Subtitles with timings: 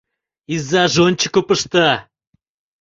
[0.53, 1.89] Изаж ончыко пышта.